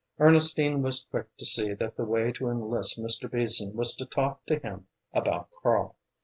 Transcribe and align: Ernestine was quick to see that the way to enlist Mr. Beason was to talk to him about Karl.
Ernestine 0.17 0.81
was 0.81 1.05
quick 1.11 1.27
to 1.37 1.45
see 1.45 1.75
that 1.75 1.95
the 1.95 2.03
way 2.05 2.31
to 2.31 2.49
enlist 2.49 2.99
Mr. 2.99 3.29
Beason 3.31 3.75
was 3.75 3.95
to 3.97 4.05
talk 4.07 4.43
to 4.47 4.57
him 4.57 4.87
about 5.13 5.49
Karl. 5.61 5.95